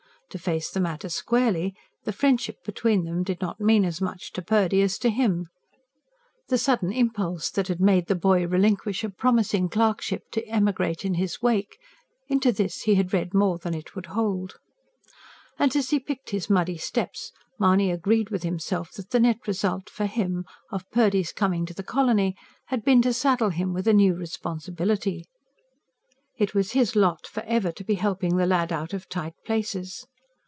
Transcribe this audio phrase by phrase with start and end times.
[0.31, 4.41] To face the matter squarely: the friendship between them did not mean as much to
[4.41, 5.49] Purdy as to him;
[6.47, 11.15] the sudden impulse that had made the boy relinquish a promising clerkship to emigrate in
[11.15, 11.77] his wake
[12.29, 14.55] into this he had read more than it would hold.
[15.59, 19.89] And, as he picked his muddy steps, Mahony agreed with himself that the net result,
[19.89, 22.37] for him, of Purdy's coming to the colony,
[22.67, 25.25] had been to saddle him with a new responsibility.
[26.37, 30.07] It was his lot for ever to be helping the lad out of tight places.